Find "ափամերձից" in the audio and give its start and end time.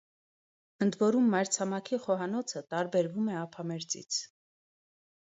3.43-4.19